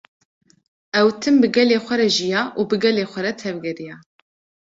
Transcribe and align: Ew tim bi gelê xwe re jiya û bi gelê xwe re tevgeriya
Ew 0.99 1.07
tim 1.21 1.35
bi 1.41 1.47
gelê 1.55 1.77
xwe 1.85 1.95
re 1.99 2.07
jiya 2.17 2.43
û 2.59 2.61
bi 2.69 2.77
gelê 2.83 3.05
xwe 3.11 3.21
re 3.25 3.31
tevgeriya 3.41 3.97